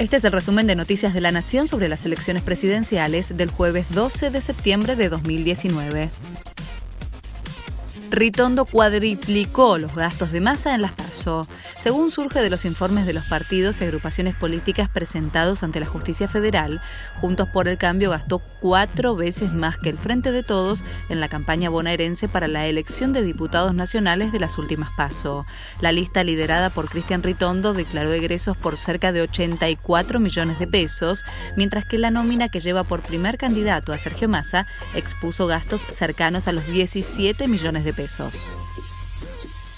Este 0.00 0.16
es 0.16 0.24
el 0.24 0.32
resumen 0.32 0.66
de 0.66 0.76
Noticias 0.76 1.12
de 1.12 1.20
la 1.20 1.30
Nación 1.30 1.68
sobre 1.68 1.86
las 1.86 2.06
elecciones 2.06 2.42
presidenciales 2.42 3.36
del 3.36 3.50
jueves 3.50 3.84
12 3.90 4.30
de 4.30 4.40
septiembre 4.40 4.96
de 4.96 5.10
2019. 5.10 6.08
Ritondo 8.10 8.64
cuadriplicó 8.64 9.78
los 9.78 9.94
gastos 9.94 10.32
de 10.32 10.40
masa 10.40 10.74
en 10.74 10.82
las 10.82 10.90
PASO, 10.90 11.46
según 11.78 12.10
surge 12.10 12.40
de 12.40 12.50
los 12.50 12.64
informes 12.64 13.06
de 13.06 13.12
los 13.12 13.24
partidos 13.24 13.80
y 13.80 13.84
agrupaciones 13.84 14.34
políticas 14.34 14.88
presentados 14.88 15.62
ante 15.62 15.78
la 15.78 15.86
justicia 15.86 16.26
federal. 16.26 16.80
Juntos 17.20 17.48
por 17.50 17.68
el 17.68 17.78
Cambio 17.78 18.10
gastó 18.10 18.42
cuatro 18.60 19.14
veces 19.14 19.52
más 19.52 19.78
que 19.78 19.90
el 19.90 19.96
Frente 19.96 20.32
de 20.32 20.42
Todos 20.42 20.82
en 21.08 21.20
la 21.20 21.28
campaña 21.28 21.70
bonaerense 21.70 22.28
para 22.28 22.48
la 22.48 22.66
elección 22.66 23.12
de 23.12 23.22
diputados 23.22 23.74
nacionales 23.74 24.32
de 24.32 24.40
las 24.40 24.58
últimas 24.58 24.90
PASO. 24.96 25.46
La 25.80 25.92
lista 25.92 26.24
liderada 26.24 26.68
por 26.68 26.88
Cristian 26.88 27.22
Ritondo 27.22 27.74
declaró 27.74 28.12
egresos 28.12 28.56
por 28.56 28.76
cerca 28.76 29.12
de 29.12 29.22
84 29.22 30.18
millones 30.18 30.58
de 30.58 30.66
pesos, 30.66 31.24
mientras 31.56 31.84
que 31.84 31.96
la 31.96 32.10
nómina 32.10 32.48
que 32.48 32.58
lleva 32.58 32.82
por 32.82 33.02
primer 33.02 33.38
candidato 33.38 33.92
a 33.92 33.98
Sergio 33.98 34.28
Massa 34.28 34.66
expuso 34.96 35.46
gastos 35.46 35.82
cercanos 35.82 36.48
a 36.48 36.52
los 36.52 36.66
17 36.66 37.46
millones 37.46 37.84
de 37.84 37.92
pesos 37.92 37.99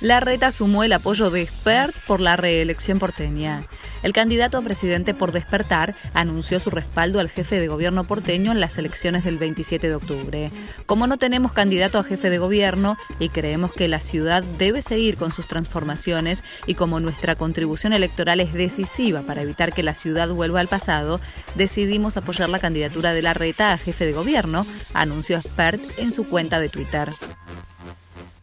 La 0.00 0.18
reta 0.18 0.50
sumó 0.50 0.82
el 0.82 0.94
apoyo 0.94 1.28
de 1.28 1.46
Spert 1.46 1.94
por 2.06 2.20
la 2.20 2.34
reelección 2.34 2.98
porteña. 2.98 3.62
El 4.02 4.14
candidato 4.14 4.56
a 4.56 4.62
presidente 4.62 5.12
por 5.12 5.30
despertar 5.30 5.94
anunció 6.14 6.58
su 6.58 6.70
respaldo 6.70 7.20
al 7.20 7.28
jefe 7.28 7.60
de 7.60 7.68
gobierno 7.68 8.04
porteño 8.04 8.50
en 8.50 8.60
las 8.60 8.78
elecciones 8.78 9.24
del 9.24 9.36
27 9.36 9.88
de 9.88 9.94
octubre. 9.94 10.50
Como 10.86 11.06
no 11.06 11.18
tenemos 11.18 11.52
candidato 11.52 11.98
a 11.98 12.04
jefe 12.04 12.30
de 12.30 12.38
gobierno 12.38 12.96
y 13.18 13.28
creemos 13.28 13.74
que 13.74 13.88
la 13.88 14.00
ciudad 14.00 14.42
debe 14.42 14.80
seguir 14.80 15.18
con 15.18 15.32
sus 15.32 15.46
transformaciones 15.46 16.44
y 16.66 16.76
como 16.76 16.98
nuestra 16.98 17.34
contribución 17.34 17.92
electoral 17.92 18.40
es 18.40 18.54
decisiva 18.54 19.20
para 19.20 19.42
evitar 19.42 19.74
que 19.74 19.82
la 19.82 19.92
ciudad 19.92 20.30
vuelva 20.30 20.60
al 20.60 20.68
pasado, 20.68 21.20
decidimos 21.56 22.16
apoyar 22.16 22.48
la 22.48 22.58
candidatura 22.58 23.12
de 23.12 23.20
la 23.20 23.34
reta 23.34 23.74
a 23.74 23.78
jefe 23.78 24.06
de 24.06 24.14
gobierno, 24.14 24.64
anunció 24.94 25.38
Spert 25.42 25.82
en 25.98 26.10
su 26.10 26.26
cuenta 26.26 26.58
de 26.58 26.70
Twitter. 26.70 27.10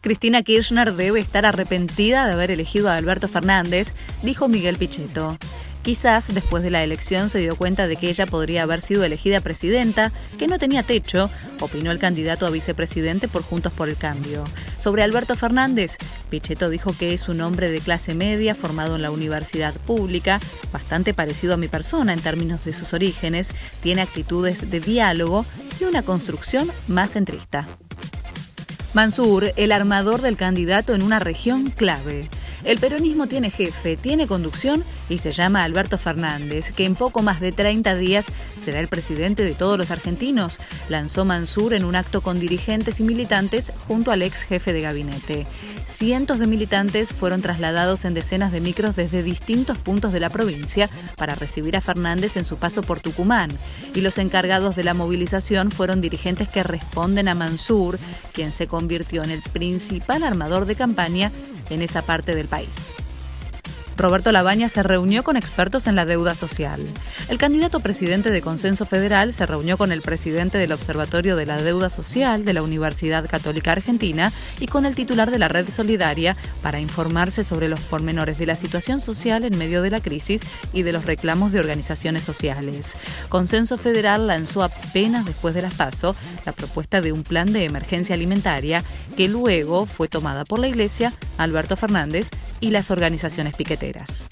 Cristina 0.00 0.42
Kirchner 0.42 0.92
debe 0.94 1.18
estar 1.18 1.44
arrepentida 1.44 2.26
de 2.26 2.32
haber 2.32 2.50
elegido 2.50 2.88
a 2.88 2.96
Alberto 2.96 3.26
Fernández, 3.26 3.94
dijo 4.22 4.48
Miguel 4.48 4.76
Pichetto. 4.76 5.36
Quizás 5.82 6.32
después 6.34 6.62
de 6.62 6.70
la 6.70 6.84
elección 6.84 7.30
se 7.30 7.38
dio 7.38 7.56
cuenta 7.56 7.88
de 7.88 7.96
que 7.96 8.10
ella 8.10 8.26
podría 8.26 8.64
haber 8.64 8.82
sido 8.82 9.04
elegida 9.04 9.40
presidenta, 9.40 10.12
que 10.38 10.46
no 10.46 10.58
tenía 10.58 10.82
techo, 10.82 11.30
opinó 11.60 11.90
el 11.90 11.98
candidato 11.98 12.46
a 12.46 12.50
vicepresidente 12.50 13.26
por 13.26 13.42
Juntos 13.42 13.72
por 13.72 13.88
el 13.88 13.96
Cambio. 13.96 14.44
Sobre 14.78 15.02
Alberto 15.02 15.34
Fernández, 15.34 15.96
Pichetto 16.30 16.68
dijo 16.68 16.94
que 16.96 17.14
es 17.14 17.28
un 17.28 17.40
hombre 17.40 17.70
de 17.70 17.80
clase 17.80 18.14
media 18.14 18.54
formado 18.54 18.96
en 18.96 19.02
la 19.02 19.10
universidad 19.10 19.74
pública, 19.74 20.40
bastante 20.72 21.14
parecido 21.14 21.54
a 21.54 21.58
mi 21.58 21.68
persona 21.68 22.12
en 22.12 22.20
términos 22.20 22.64
de 22.64 22.74
sus 22.74 22.92
orígenes, 22.92 23.52
tiene 23.82 24.02
actitudes 24.02 24.70
de 24.70 24.80
diálogo 24.80 25.46
y 25.80 25.84
una 25.84 26.02
construcción 26.02 26.68
más 26.86 27.12
centrista. 27.12 27.66
Mansur, 28.94 29.52
el 29.56 29.72
armador 29.72 30.22
del 30.22 30.36
candidato 30.36 30.94
en 30.94 31.02
una 31.02 31.18
región 31.18 31.70
clave. 31.70 32.28
El 32.68 32.76
peronismo 32.80 33.26
tiene 33.26 33.50
jefe, 33.50 33.96
tiene 33.96 34.26
conducción 34.26 34.84
y 35.08 35.16
se 35.16 35.30
llama 35.30 35.64
Alberto 35.64 35.96
Fernández, 35.96 36.70
que 36.70 36.84
en 36.84 36.96
poco 36.96 37.22
más 37.22 37.40
de 37.40 37.50
30 37.50 37.94
días 37.94 38.26
será 38.62 38.78
el 38.78 38.88
presidente 38.88 39.42
de 39.42 39.54
todos 39.54 39.78
los 39.78 39.90
argentinos, 39.90 40.58
lanzó 40.90 41.24
Mansur 41.24 41.72
en 41.72 41.86
un 41.86 41.96
acto 41.96 42.20
con 42.20 42.38
dirigentes 42.38 43.00
y 43.00 43.04
militantes 43.04 43.72
junto 43.86 44.12
al 44.12 44.20
ex 44.20 44.42
jefe 44.42 44.74
de 44.74 44.82
gabinete. 44.82 45.46
Cientos 45.86 46.38
de 46.38 46.46
militantes 46.46 47.14
fueron 47.14 47.40
trasladados 47.40 48.04
en 48.04 48.12
decenas 48.12 48.52
de 48.52 48.60
micros 48.60 48.94
desde 48.94 49.22
distintos 49.22 49.78
puntos 49.78 50.12
de 50.12 50.20
la 50.20 50.28
provincia 50.28 50.90
para 51.16 51.34
recibir 51.34 51.74
a 51.74 51.80
Fernández 51.80 52.36
en 52.36 52.44
su 52.44 52.58
paso 52.58 52.82
por 52.82 53.00
Tucumán, 53.00 53.50
y 53.94 54.02
los 54.02 54.18
encargados 54.18 54.76
de 54.76 54.84
la 54.84 54.92
movilización 54.92 55.70
fueron 55.70 56.02
dirigentes 56.02 56.50
que 56.50 56.62
responden 56.62 57.28
a 57.28 57.34
Mansur, 57.34 57.98
quien 58.34 58.52
se 58.52 58.66
convirtió 58.66 59.24
en 59.24 59.30
el 59.30 59.40
principal 59.40 60.22
armador 60.22 60.66
de 60.66 60.76
campaña 60.76 61.32
en 61.70 61.82
esa 61.82 62.02
parte 62.02 62.34
del 62.34 62.46
Roberto 63.98 64.30
Labaña 64.30 64.68
se 64.68 64.84
reunió 64.84 65.24
con 65.24 65.36
expertos 65.36 65.88
en 65.88 65.96
la 65.96 66.06
deuda 66.06 66.36
social. 66.36 66.80
El 67.28 67.36
candidato 67.36 67.80
presidente 67.80 68.30
de 68.30 68.40
Consenso 68.40 68.86
Federal 68.86 69.34
se 69.34 69.44
reunió 69.44 69.76
con 69.76 69.90
el 69.90 70.02
presidente 70.02 70.56
del 70.56 70.70
Observatorio 70.70 71.34
de 71.34 71.46
la 71.46 71.60
Deuda 71.60 71.90
Social 71.90 72.44
de 72.44 72.52
la 72.52 72.62
Universidad 72.62 73.28
Católica 73.28 73.72
Argentina 73.72 74.32
y 74.60 74.68
con 74.68 74.86
el 74.86 74.94
titular 74.94 75.32
de 75.32 75.40
la 75.40 75.48
Red 75.48 75.70
Solidaria 75.70 76.36
para 76.62 76.78
informarse 76.78 77.42
sobre 77.42 77.68
los 77.68 77.80
pormenores 77.80 78.38
de 78.38 78.46
la 78.46 78.54
situación 78.54 79.00
social 79.00 79.42
en 79.42 79.58
medio 79.58 79.82
de 79.82 79.90
la 79.90 80.00
crisis 80.00 80.42
y 80.72 80.82
de 80.82 80.92
los 80.92 81.04
reclamos 81.04 81.50
de 81.50 81.58
organizaciones 81.58 82.22
sociales. 82.22 82.94
Consenso 83.28 83.78
Federal 83.78 84.28
lanzó 84.28 84.62
apenas 84.62 85.26
después 85.26 85.56
de 85.56 85.62
las 85.62 85.74
PASO 85.74 86.14
la 86.46 86.52
propuesta 86.52 87.00
de 87.00 87.10
un 87.10 87.24
plan 87.24 87.52
de 87.52 87.64
emergencia 87.64 88.14
alimentaria 88.14 88.84
que 89.16 89.28
luego 89.28 89.86
fue 89.86 90.06
tomada 90.06 90.44
por 90.44 90.60
la 90.60 90.68
Iglesia, 90.68 91.12
Alberto 91.36 91.76
Fernández 91.76 92.30
y 92.60 92.70
las 92.70 92.90
organizaciones 92.90 93.54
piqueteras. 93.56 94.26